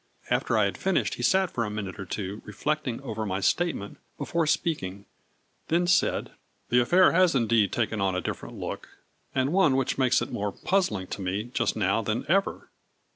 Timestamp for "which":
9.75-9.99